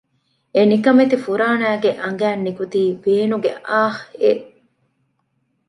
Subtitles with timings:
[0.55, 4.45] އެނިކަމެތި ފުރާނައިގެ އަނގައިން ނިކުތީ ވޭނުގެ އާހް އެއް